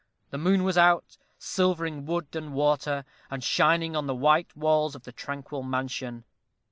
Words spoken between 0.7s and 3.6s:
out, silvering wood and water, and